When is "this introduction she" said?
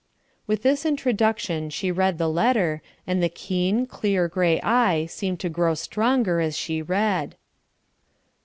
0.63-1.91